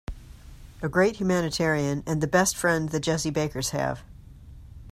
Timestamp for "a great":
0.81-1.17